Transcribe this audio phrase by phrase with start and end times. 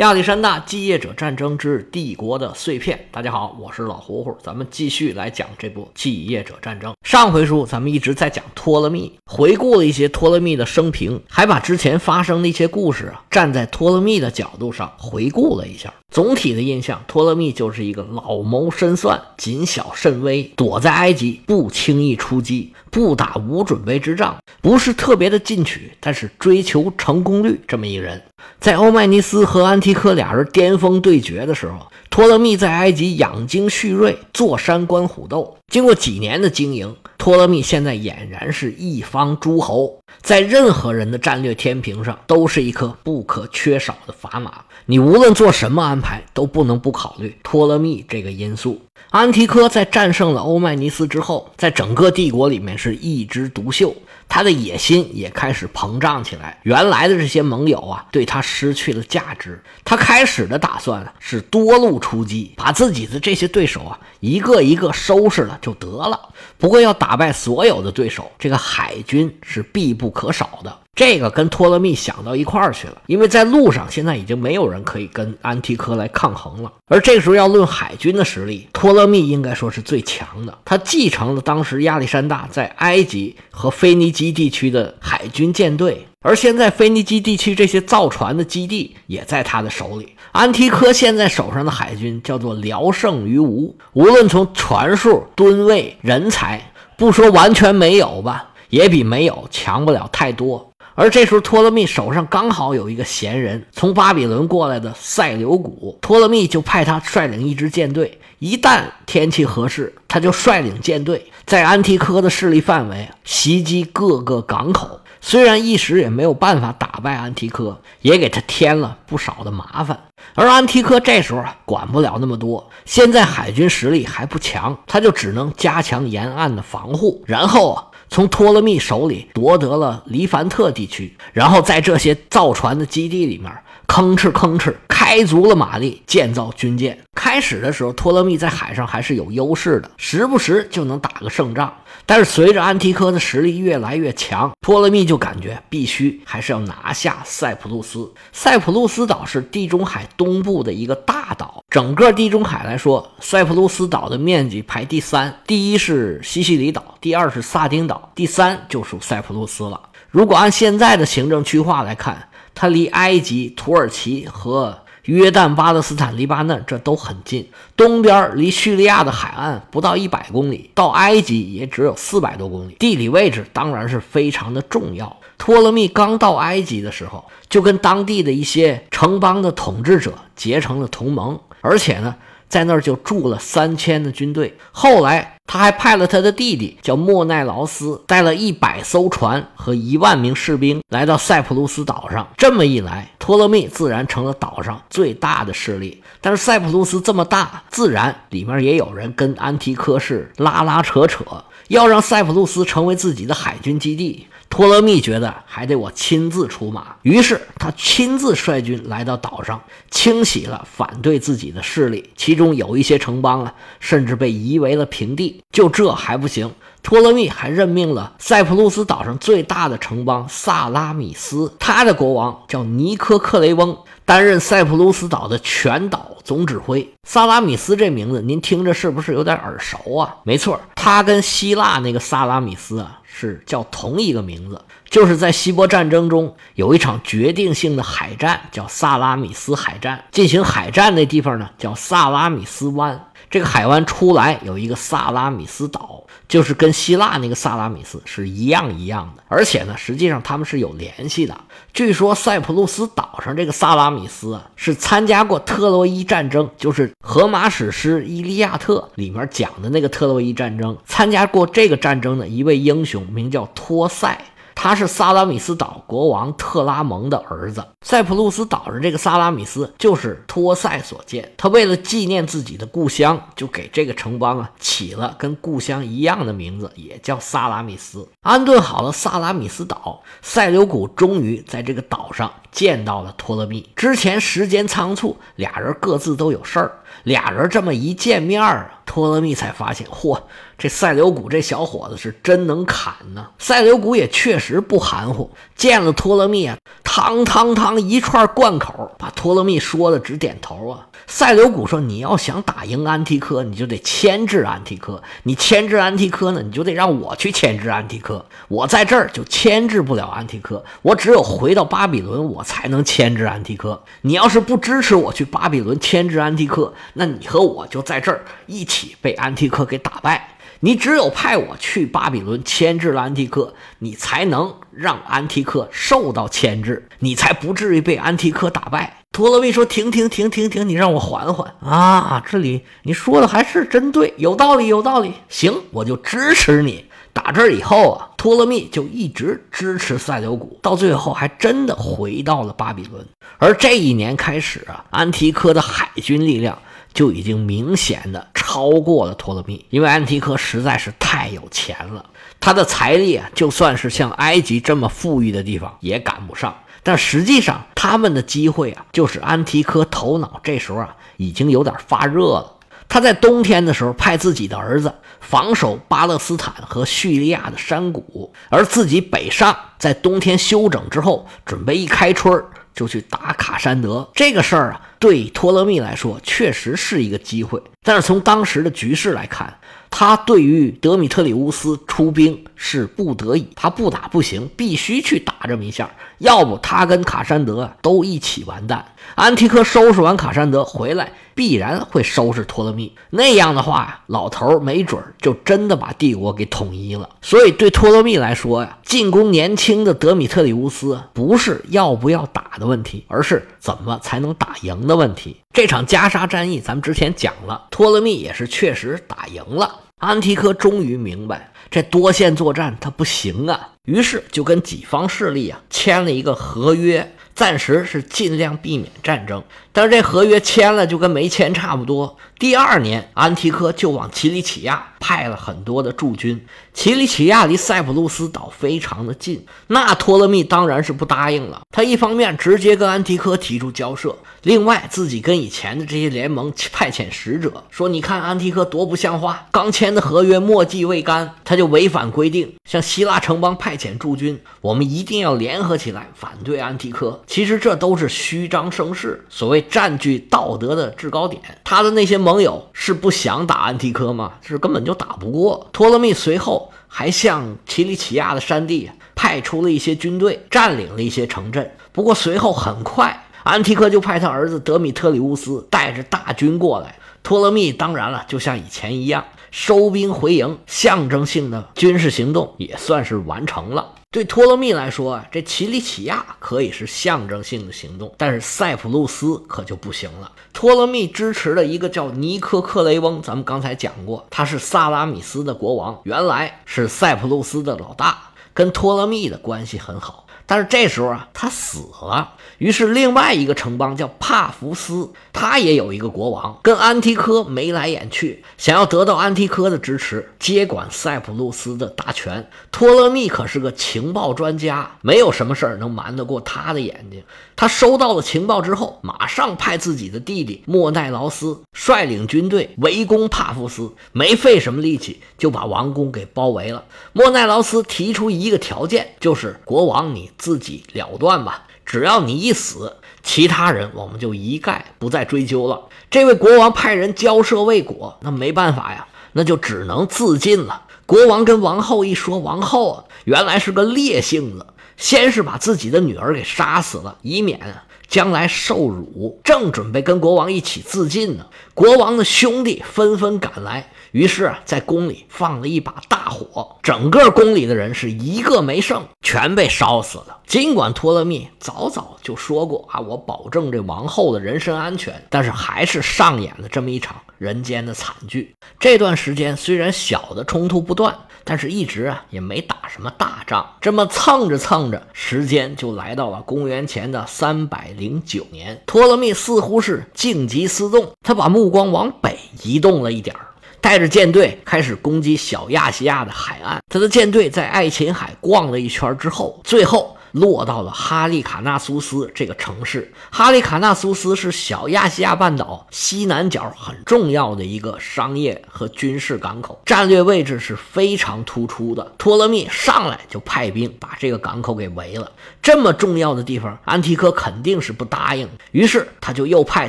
[0.00, 3.06] 亚历山大继业者战争之帝国的碎片。
[3.10, 6.94] 大家好，我是老胡胡，咱们继续来讲这部继业者战争。
[7.06, 15.92] 上回书咱们一直在讲托勒密，回顾了一些托勒密的生平，还把之前发生的一些故事啊，站在托勒密的角度上回顾了一下。
[16.10, 28.20] 总体的印象，托勒密就是一个老谋深算、谨小慎微，躲在埃及不轻易出击，不打无准备之仗，不是特别的进取，但是追求成功率这么一人。
[28.58, 35.56] 在欧迈尼斯和安提柯俩人巅峰对决的时候，托勒密在埃及养精蓄锐，坐山观虎斗。
[35.68, 44.64] 经过几年的经营，托勒密现在俨然是一方诸侯，在任何人的战略天平上都是一颗不可缺少的砝码。
[44.86, 48.80] 你无论做什么安排，都不能不考虑托勒密这个因素。
[49.08, 53.94] 安提柯在战胜了欧迈尼斯之后，在整个帝国里面是一枝独秀。
[54.28, 59.60] 他的野心也开始膨胀起来，原来的这些盟友啊，对他失去了价值。
[59.84, 66.28] 他开始的打算是多路出击，把自己的这些对手啊，一个一个收拾了就得了。
[66.58, 70.78] 不过要打败所有的对手，这个海军是必不可少的。
[70.94, 76.70] 这个跟托勒密想到一块儿去了，因为在路上现在已经没有人可以跟安提柯来抗衡了。
[76.88, 80.58] 而这个时候要论海军的实力，托勒密应该说是最强的。
[80.64, 90.14] 他继承了当时亚历山大在埃及和腓尼基地区的海军舰队，而现在腓尼基地区这些造船的基地也在他的手里。
[90.32, 100.69] 安提柯现在手上的海军叫做聊胜于无，无论从船数、吨位、人才，不说完全没有吧，也比没有强不了太多。
[101.00, 105.98] 而这时候，托勒密手上刚好有一个闲人，从巴比伦过来的塞琉古。
[106.02, 115.00] 托勒密就派他率领一支舰队，一旦天气合适，他就率领舰队在安提柯的势力范围袭击各个港口。
[115.22, 119.98] 虽然一时也没有办法打败安提柯，也给他添了不少的麻烦。
[120.34, 127.86] 而安提柯这时候，管不了那么多，现在海军实力还不强，他就只能加强沿岸的防护，然后啊。
[128.10, 133.50] 从托勒密手里夺得了黎凡特地区，然后在这些造船的基地里面
[133.90, 136.96] 吭哧吭哧开足了马力建造军舰。
[137.12, 141.74] 开始的时候，托勒密在海上还是有优势的，时不时就能打个胜仗。
[142.06, 148.08] 但是随着安提柯的实力越来越强，托勒密就感觉必须还是要拿下塞浦路斯。
[148.32, 159.80] 塞浦路斯岛是地中海东部的一个大岛，整个地中海来说，塞浦路斯岛的面积排第三，第一是西西里岛，第二是萨丁岛，第三就属塞浦路斯了。
[160.10, 162.28] 如果按现在的行政区划来看，
[162.60, 175.16] 它离埃及、土耳其和约旦、巴勒斯坦、黎巴嫩这都很近，东边离叙利亚的海岸不到一百公里，到埃及也只有四百多公里，地理位置当然是非常的重要。
[175.38, 182.14] 托勒密刚到埃及的时候，就跟当地的一些城邦的统治者结成了同盟，而且呢。
[182.50, 184.54] 在那儿就驻了三千的军队。
[184.70, 192.28] 后来他还派了他的弟弟叫莫奈劳斯，带了一百艘船和一万名士兵来到塞浦路斯岛上。
[192.36, 196.02] 这么一来，托勒密自然成了岛上最大的势力。
[196.20, 201.24] 但是塞浦路斯这么大，自然里面也有人跟安提柯是拉拉扯扯，
[201.70, 204.26] 要让塞浦路斯成为自己的海军基地。
[204.48, 215.40] 托勒密觉得还得我亲自出马，于是他亲自率军来到岛上，清洗了反对自己的势力，其中有一些城邦啊，甚至被夷为了平地。
[215.52, 216.50] 就这还不行，
[216.82, 226.92] 托勒密还任命了塞浦路斯岛上最大的城邦萨拉米斯，他的国王叫尼科克雷翁，担任塞浦路斯岛的全岛总指挥。
[227.04, 230.16] 萨拉米斯这名字您听着是不是有点耳熟啊？
[230.24, 232.98] 没错，他跟希腊那个萨拉米斯啊。
[233.12, 240.04] 是叫同一个名字，就是在希波战争中有一场决定性的海战，叫萨拉米斯海战。
[240.12, 243.08] 进行海战那地方呢，叫萨拉米斯湾。
[243.30, 249.22] 这个海湾出来有一个萨拉米斯岛，就是跟希腊那个萨拉米斯是一样一样的。
[249.28, 251.40] 而且呢，实际上他们是有联系的。
[251.72, 264.20] 据说塞浦路斯岛上这个萨拉米斯啊，是参加过特洛伊战争，就是荷马史诗《伊利亚特》里面讲的那个特洛伊战争，参加过这个战争的一位英雄，名叫托塞。
[264.62, 267.64] 他是萨拉米斯岛国王特拉蒙的儿子。
[267.80, 271.32] 塞浦路斯岛上这个萨拉米斯就是托塞所建。
[271.38, 278.06] 他为了纪念自己的故乡，就给这个城邦啊起了跟故乡一样的名字，也叫萨拉米斯。
[278.20, 283.66] 安顿好了萨拉米斯岛，塞琉古终于在这个岛上见到了托勒密。
[283.74, 286.72] 之前时间仓促，俩人各自都有事儿，
[287.04, 290.20] 俩人这么一见面啊，托勒密才发现，嚯，
[290.58, 293.24] 这赛琉古这小伙子是真能砍呢。
[293.38, 300.88] 赛琉古也确实不含糊，见了托勒密啊，汤汤汤一串贯口，把托勒密说的直点头啊。
[301.06, 305.00] 赛琉古说：“你要想打赢安提柯，你就得牵制安提柯。
[305.24, 308.24] 你牵制安提柯呢，你就得让我去牵制安提柯。
[308.48, 313.82] 我在这儿就牵制不了安提柯，我只有回到巴比伦，我才能牵制安提柯。
[314.02, 320.36] 你要是不支持我去巴比伦牵制安提柯，那你和我就在这儿一起被安提柯给打败。
[320.62, 332.22] 你只有派我去巴比伦牵制了安提柯，你才能让安提柯受到牵制，你才不至于被安提柯打败。”托勒密说：“停停停停停，你让我缓缓啊！
[332.24, 335.14] 这里你说的还是真对，有道理，有道理。
[335.28, 336.84] 行，我就支持你。
[337.12, 343.04] 打这儿以后啊，托勒密就一直支持塞琉古，到最后还真的回到了巴比伦。
[343.38, 346.56] 而这一年开始啊，安提柯的海军力量
[346.92, 352.04] 就已经明显的超过了托勒密，因为安提柯实在是太有钱了，
[352.40, 362.56] 他的财力啊，就算是像埃及这么富裕的地方也赶不上。”但实际上，他们的机会啊，就是安提柯头脑这时候啊已经有点发热了。
[362.88, 372.42] 他在冬天的时候派自己的儿子防守巴勒斯坦和叙利亚的山谷，而自己北上，在冬天休整之后，准备一开春
[372.74, 374.08] 就去打卡山德。
[374.14, 379.52] 这个事儿啊，对托勒密来说确实是一个机会，但是从当时的局势来看。
[379.92, 388.84] 他对于德米特里乌斯出兵是不得已，他不打不行，必须去打这么一下，要不他跟卡山德都一起完蛋。
[389.16, 397.08] 安提柯收拾完卡山德回来，必然会收拾托勒密，那样的话，老头没准就真的把帝国给统一了。
[397.20, 405.38] 所以对托勒密来说呀，进攻年轻的德米特里乌斯不是要不要打的问题，而是怎么才能打赢的问题。
[405.54, 409.80] 这场加沙战役咱们之前讲了，托勒密也是确实打赢了。
[409.98, 419.44] 安提柯终于明白这多线作战他不行啊，于是就跟己方势力啊签了一个合约，暂时是尽量避免战争。
[419.72, 422.16] 但是这合约签了就跟没签差不多。
[422.38, 426.44] 第二年，安提柯就往奇里乞亚派了很多的驻军。
[426.72, 431.60] 奇里乞亚离塞浦路斯岛非常的近，那托勒密当然是不答应了。
[431.70, 444.40] 他一方面直接跟安提柯提出交涉，另外自己跟以前的这些联盟派遣使者说：“你看安提柯多不像话，刚签的合约墨迹未干，他就违反规定，向希腊城邦派遣驻军。
[444.62, 447.20] 我们一定要联合起来反对安提柯。
[447.26, 454.34] 其实这都是虚张声势，所谓。”占据道德的制高点，他的那些盟友是不想打安提柯吗？
[454.42, 455.68] 是根本就打不过。
[455.72, 461.70] 托勒密随后还向奇里乞亚的山地派出了一些军队，占领了一些城镇。
[461.92, 466.96] 不过随后很快，安提柯就派他儿子德米特里乌斯带着大军过来。
[467.22, 473.94] 托勒密当然了，就像以前一样收兵回营，象征性的军事行动也算是完成了。
[474.12, 480.32] 对托勒密来说啊，这奇里乞亚可以是象征性的行动，但是塞浦路斯可就不行了。
[480.52, 490.26] 托勒密支持的一个叫尼科克雷翁，咱们刚才讲过，他是萨拉米斯的国王，原来是塞浦路斯的老大，跟托勒密的关系很好。
[490.50, 492.32] 但是这时候啊，他死了。
[492.58, 502.50] 于是另外一个城邦叫帕福斯，他也有一个国王，跟安提柯眉来眼去，想要得到安提柯的支持，接管塞浦路斯的大权。
[502.72, 507.22] 托勒密可是个情报专家，没有什么事儿能瞒得过他的眼睛。
[507.54, 516.84] 他收到了情报之后，马上派自己的弟弟莫奈劳斯率领军队围攻帕夫斯，没费什么力气就把王宫给包围了。
[517.12, 525.82] 莫奈劳斯提出一个条件，就是国王你自己了断吧，只要你一死，其他人我们就一概不再追究了。
[526.10, 530.86] 这位国王派人交涉未果，那没办法呀，那就只能自尽了。
[531.06, 534.66] 国王跟王后一说，王后啊，原来是个烈性子。
[534.96, 537.58] 先是把自己的女儿给杀死了，以免
[538.06, 539.40] 将来受辱。
[539.42, 541.46] 正准备跟国王一起自尽呢，
[541.80, 550.40] 国王的兄弟纷纷赶来，于是啊，在宫里放了一把大火，整个宫里的人是一个没剩，全被烧死了。
[550.46, 558.54] 尽管托勒密早早就说过啊，我保证这王后的人身安全，但是还是上演了这么一场人间的惨剧。
[558.78, 561.16] 这段时间虽然小的冲突不断。
[561.42, 568.80] 但是，一直啊也没打什么大仗，这么蹭着蹭着，时间就来到了公元前的三百零九年。
[568.86, 573.46] 托勒密似乎是静极思动，他把光往北移动了一点儿，
[573.80, 576.82] 带着舰队开始攻击小亚细亚的海岸。
[576.88, 583.12] 他的舰队在爱琴海逛了一圈之后，最后落到了哈利卡纳苏斯这个城市。
[583.30, 592.12] 哈利卡纳苏斯是小亚细亚半岛西南角很重要的一个商业和军事港口，战略位置是非常突出的。
[592.18, 595.30] 托勒密上来就派兵把这个港口给围了，
[595.62, 598.48] 这么重要的地方，安提柯肯定是不答应。
[598.72, 599.88] 于是他就又派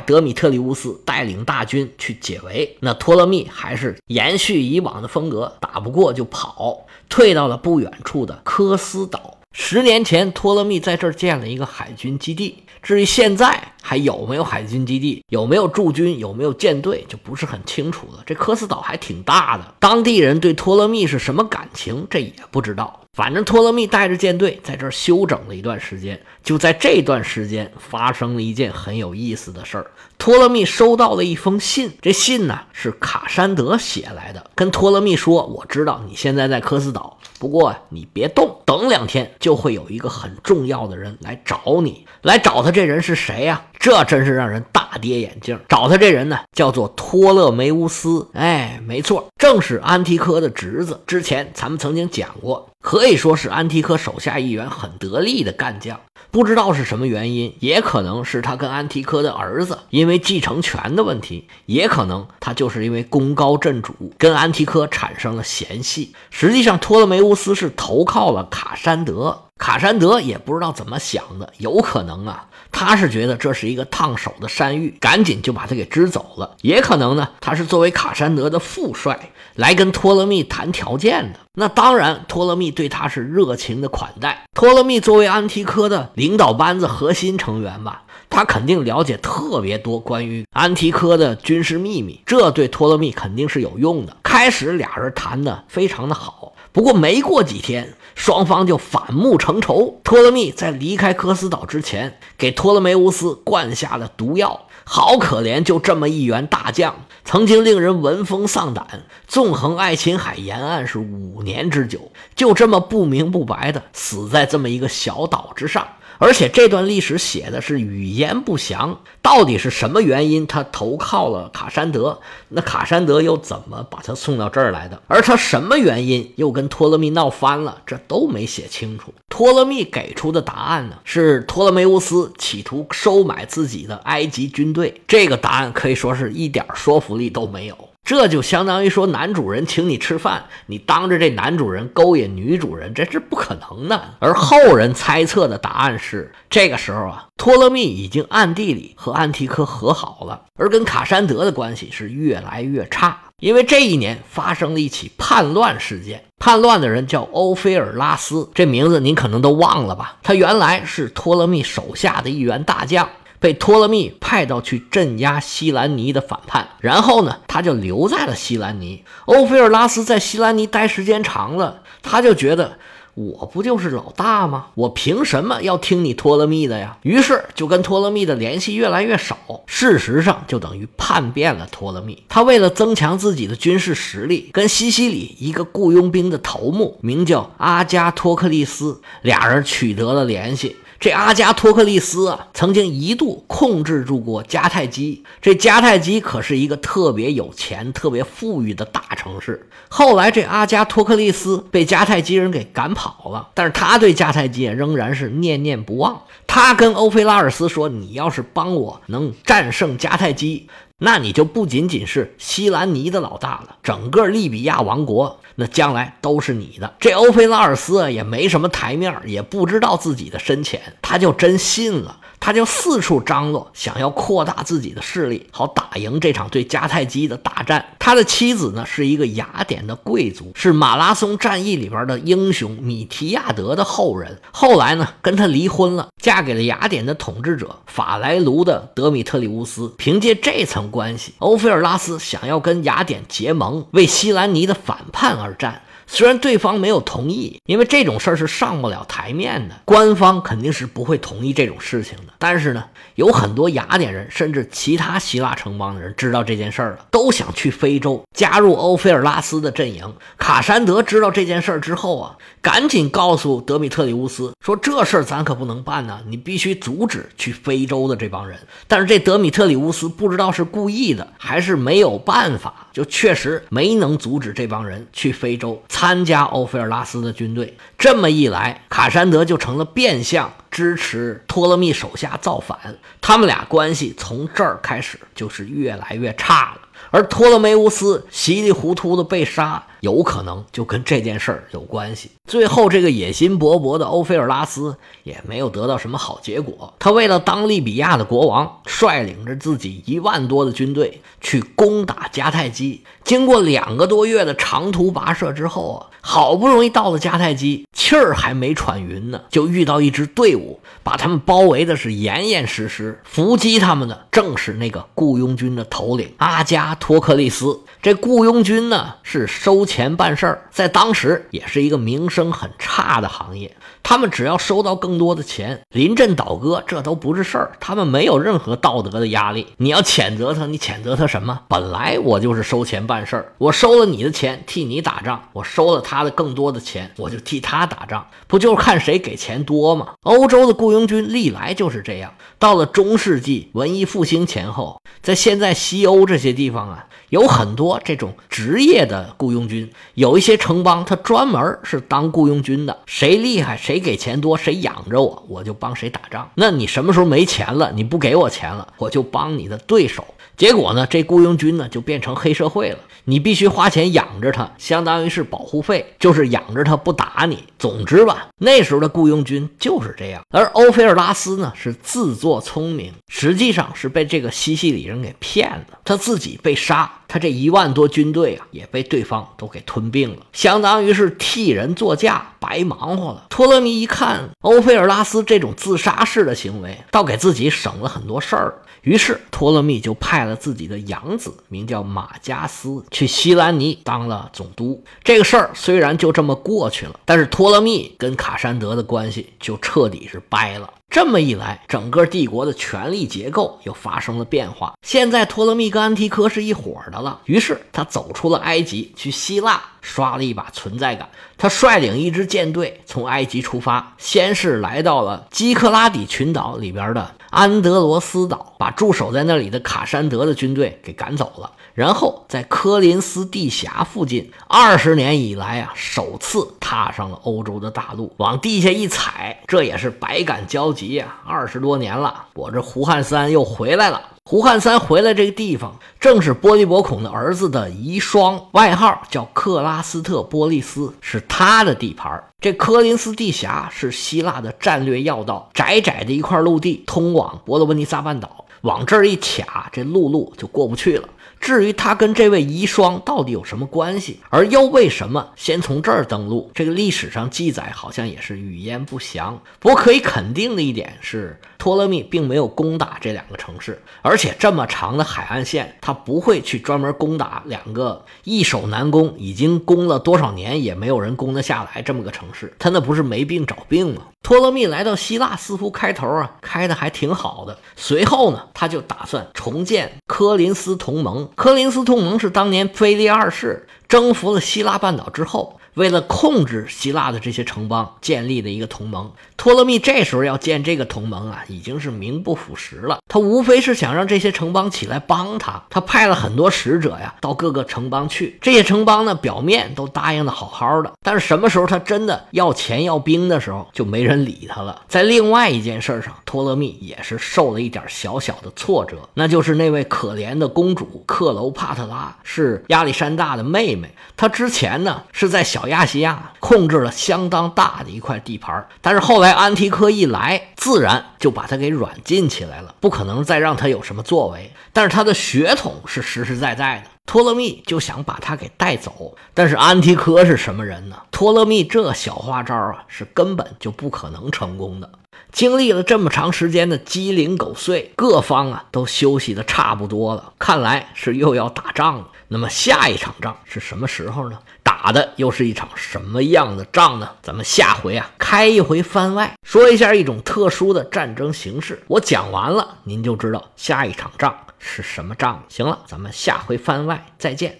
[0.00, 2.76] 德米特里乌斯带领大军去解围。
[2.80, 9.38] 那托勒密还是延续以往的风格，打不过就跑，退到了不远处的科斯岛。
[9.52, 12.62] 十年前，托勒密在这儿建了一个海军基地。
[12.82, 18.22] 至于现在还有没有海军基地，有没有驻军，有没有舰队，就不是很清楚了。
[18.26, 23.01] 这科斯岛还挺大的，当地人对托勒密是什么感情，这也不知道。
[23.14, 29.90] 反正托勒密带着舰队在这儿休整了一段时间，就在这段时间发生了一件很有意思的事儿。
[30.16, 42.06] 托勒密收到了一封信，这信呢是卡山德写来的，跟托勒密说：“我知道你现在在科斯岛，不过你别动，等两天就会有一个很重要的人来找你。
[42.22, 43.66] 来找他这人是谁呀？
[43.82, 45.58] 这真是让人大跌眼镜。
[45.68, 48.28] 找他这人呢，叫做托勒梅乌斯。
[48.32, 51.00] 哎，没错，正是安提柯的侄子。
[51.04, 66.14] 之前咱们曾经讲过。”可以说是安提柯手下一员很得力的干将，不知道是什么原因，也可能是他跟安提柯的儿子因为继承权的问题，也可能他就是因为功高震主，跟安提柯产生了嫌隙。
[66.30, 72.46] 实际上，托勒梅乌斯是投靠了卡山德，卡山德也不知道怎么想的，有可能啊。
[72.74, 76.56] 他是觉得这是一个烫手的山芋，赶紧就把他给支走了。
[76.62, 81.40] 也可能呢，他是作为卡山德的副帅来跟托勒密谈条件的。
[81.52, 84.42] 那当然，托勒密对他是热情的款待。
[84.54, 94.16] 托勒密作为安提柯的领导班子核心成员吧，他肯定了解特别多关于安提柯的军事秘密，这对托勒密肯定是有用的。
[94.22, 97.94] 开始俩人谈的非常的好，不过没过几天。
[98.14, 99.98] 双方就反目成仇。
[100.04, 104.66] 托勒密在离开科斯岛之前，给托勒梅乌斯灌下了毒药。
[104.84, 115.88] 好可怜，就这么一员大将，曾经令人闻风丧胆，纵横爱琴海沿岸是五年之久，就这么不明不白的死在这么一个小岛之上。
[116.22, 122.20] 而且这段历史写的是语言不详，到底是什么原因他投靠了卡山德？
[122.48, 125.02] 那卡山德又怎么把他送到这儿来的？
[125.08, 127.82] 而他什么原因又跟托勒密闹翻了？
[127.84, 129.12] 这都没写清楚。
[129.28, 135.02] 托勒密给出的答案呢，是托勒梅乌斯企图收买自己的埃及军队。
[135.08, 137.76] 这个答案可以说是一点说服力都没有。
[138.04, 144.14] 这就相当于说，男主人请你吃饭，你当着这男主人勾引女主人，这是不可能的。
[144.18, 153.18] 而后人猜测的答案是，这个时候啊，托勒密已经暗地里和安提柯和好了，而跟卡山德的关系是越来越差。
[153.38, 160.16] 因为这一年发生了一起叛乱事件，叛乱的人叫欧菲尔拉斯，这名字您可能都忘了吧？
[160.22, 163.08] 他原来是托勒密手下的一员大将。
[163.42, 169.02] 被托勒密派到去镇压西兰尼的反叛，然后呢，他就留在了西兰尼。
[169.24, 172.78] 欧菲尔拉斯在西兰尼待时间长了，他就觉得
[173.14, 174.66] 我不就是老大吗？
[174.74, 176.96] 我凭什么要听你托勒密的呀？
[177.02, 179.36] 于是就跟托勒密的联系越来越少。
[179.66, 182.22] 事实上，就等于叛变了托勒密。
[182.28, 190.76] 他为了增强自己的军事实力，跟西西里一个雇佣兵的头目名叫阿加托克利斯，俩人取得了联系。
[191.02, 195.24] 这阿加托克利斯啊，曾经一度控制住过迦太基。
[195.40, 199.68] 这迦太基可是一个特别有钱、特别富裕的大城市。
[199.88, 206.22] 后来这阿加托克利斯被迦太基人给赶跑了，但是他对迦太基仍然是念念不忘。
[206.54, 210.68] 他跟欧菲拉尔斯说：“你要是帮我能战胜迦太基。”
[211.00, 216.92] 那你就不仅仅是西兰尼的老大了，整个利比亚王国那将来都是你的。
[217.00, 222.18] 这欧菲拉尔斯啊也没什么台面，也不知道自己的深浅，他就真信了。
[222.44, 227.94] 他就四处张罗，想要扩大自己的势力，好打赢这场对迦太基的大战。
[228.00, 234.40] 他的妻子呢，是一个雅典的贵族，是马拉松战役里边的英雄米提亚德的后人。
[234.50, 239.94] 后来呢，跟他离婚了，嫁给了雅典的统治者法莱卢的德米特里乌斯。
[239.96, 245.82] 凭借这层关系，欧菲尔拉斯想要跟雅典结盟，为西兰尼的反叛而战。
[246.14, 252.34] 虽然对方没有同意，因为这种事儿是上不了台面的，官方肯定是不会同意这种事情的。
[252.38, 260.14] 但是呢，有很多雅典人，甚至其他希腊城邦的人知道这件事儿了，都想去非洲加入欧菲尔拉斯的阵营。
[260.38, 277.76] 卡山德知道这件事儿之后啊，赶紧告诉德米特里乌斯说：“这事儿咱可不能办呢，你必须阻止去非洲的这帮人。”但是这德米特里乌斯不知道是故意的还是没有办法，就确实没能阻止这帮人去非洲参加欧菲尔拉斯的军队。
[277.98, 280.52] 这么一来，卡山德就成了变相。
[280.72, 282.76] 支持托勒密手下造反，
[283.20, 286.80] 他们俩关系从这儿开始就是越来越差了。
[287.10, 289.84] 而托勒梅乌斯稀里糊涂的被杀。
[290.02, 292.32] 有可能就跟这件事儿有关系。
[292.44, 296.92] 最后，这个野心勃勃的欧菲尔拉斯也没有得到什么好结果。
[296.98, 303.04] 他为了当利比亚的国王，率领着自己一万多的军队去攻打迦太基。
[303.22, 313.20] 经过两个多月的长途跋涉之后啊，好不容易到了迦太基，气儿还没喘匀呢，就遇到一支队伍，把他们包围的是严严实实。
[313.24, 317.80] 伏击他们的正是那个雇佣军的头领阿加托克利斯。
[318.00, 323.76] 这雇佣军呢，是收钱办事儿，在当时也是一个名声很差的行业。
[324.04, 327.72] 他们只要收到更多的钱，临阵倒戈这都不是事儿。
[327.78, 329.68] 他们没有任何道德的压力。
[329.76, 331.60] 你要谴责他，你谴责他什么？
[331.68, 340.08] 本来我就是收钱办事儿，我收了你的钱替你打仗，我收了他他的更多的钱，我就替他打仗，不就是看谁给钱多吗？
[340.24, 342.34] 欧洲的雇佣军历来就是这样。
[342.58, 347.06] 到了中世纪文艺复兴前后，在现在西欧这些地方啊。
[347.30, 352.98] 有很多这种职业的雇佣军，有一些城邦，他专门是当雇佣军的。
[353.06, 356.50] 谁厉害，谁给钱多，谁养着我，我就帮谁打仗。
[356.56, 360.26] 那你什么时候没钱了，你不给我钱了，我就帮你的对手。
[360.58, 362.98] 结果呢，这雇佣军呢就变成黑社会了。
[363.24, 367.64] 你必须花钱养着他，相当于是保护费，就是养着他不打你。
[367.82, 370.40] 总之吧，那时候的雇佣军就是这样。
[370.50, 383.46] 而欧菲尔拉斯呢是自作聪明，实际上是被这个西西里人给骗了，他自己被杀，他这一万多军队啊也被对方都给吞并了，相当于是替人作嫁，白忙活了。
[383.50, 388.74] 托勒密一看欧菲尔拉斯这种自杀式的行为，倒给自己省了很多事儿。
[389.02, 395.02] 于是托勒密就派了自己的养子，名叫马加斯，去西兰尼当了总督。
[395.24, 400.92] 这个事儿虽然就这么过去了，但是托托勒密跟卡山德的关系就彻底是掰了。
[401.08, 404.92] 这么一来，整个帝国的权力结构又发生了变化。
[405.00, 407.40] 现在托勒密跟安提柯是一伙的了。
[407.46, 411.30] 于是他走出了埃及，去希腊刷了一把存在感。
[411.56, 421.70] 他率领一支舰队从埃及出发，先是来到了基克拉底群岛里边的安德罗斯岛，把驻守在那里的卡山德的军队给赶走了。
[421.92, 431.42] 然后在科林斯地峡附近，二十年以来啊，首次踏上了欧洲的大陆，往地下一踩，这也是百感交集啊！
[431.46, 434.22] 二十多年了，我这胡汉三又回来了。
[434.44, 442.42] 胡汉三回来这个地方，正是波利伯孔的儿子的遗孀，外号叫克拉斯特波利斯，是他的地盘。
[442.60, 451.28] 这科林斯地峡是希腊的战略要道，窄窄的一块陆地，通往伯罗奔尼撒半岛，往这儿一卡，这陆路就过不去了。
[451.60, 459.62] 至于他跟这位遗孀到底有什么关系，而又为什么先从这儿登陆，这个历史上记载好像也是语焉不详。
[459.78, 472.74] 不过可以肯定的一点是，托勒密并没有攻打这两个城市，而且这么长的海岸线，他不会去专门攻打两个易守难攻、已经攻了多少年也没有人攻得下来这么个城市。
[472.76, 474.22] 他那不是没病找病吗？
[474.42, 477.78] 托勒密来到希腊，似乎开头啊开的还挺好的。
[477.96, 481.48] 随后呢，他就打算重建科林斯同盟。
[481.54, 485.78] 科林斯同盟是当年腓力二世征服了希腊半岛之后。
[485.94, 489.30] 为了控制希腊的这些城邦，建立的一个同盟。
[489.58, 493.18] 托勒密这时候要建这个同盟啊，已经是名不副实了。
[493.28, 495.84] 他无非是想让这些城邦起来帮他。
[495.90, 498.58] 他派了很多使者呀，到各个城邦去。
[498.62, 505.02] 这些城邦呢，表面都答应的好好的，但是什么时候他真的要钱要兵的时候，就没人理他了。
[505.08, 514.14] 在另外一件事上，托勒密也是受了一点小小的挫折，那就是那位可怜的公主克楼帕特拉是亚历山大的妹妹。
[514.36, 515.81] 她之前呢是在小。
[515.82, 524.72] 小亚细亚控制了相当大的一块地盘，但是后来安提柯一来，自然就把他给软禁起来了，不可能再让他有什么作为。
[524.92, 529.34] 但是他的血统是实实在在的，托勒密就想把他给带走。
[529.54, 531.16] 但是安提柯是什么人呢？
[531.32, 535.10] 托勒密这小花招啊，是根本就不可能成功的。
[535.50, 542.28] 经历了这么长时间的鸡零狗碎，各方啊都休息的差不多了，看来是又要打仗了。
[542.52, 544.58] 那么下一场仗是什么时候呢？
[544.82, 547.30] 打的又是一场什么样的仗呢？
[547.42, 552.02] 咱们下回啊开一回番外，说一下一种特殊的战争形式。
[552.08, 555.64] 我讲完了，您就知道下一场仗是什么仗。
[555.70, 557.78] 行了，咱们下回番外再见。